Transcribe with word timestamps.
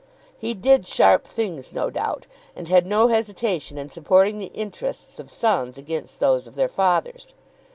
He 0.35 0.55
did 0.55 0.87
sharp 0.87 1.27
things 1.27 1.73
no 1.73 1.91
doubt, 1.91 2.25
and 2.55 2.67
had 2.67 2.87
no 2.87 3.09
hesitation 3.09 3.77
in 3.77 3.87
supporting 3.89 4.39
the 4.39 4.49
interests 4.55 5.19
of 5.19 5.29
sons 5.29 5.77
against 5.77 6.19
those 6.19 6.47
of 6.47 6.55
their 6.55 6.67
fathers. 6.69 7.35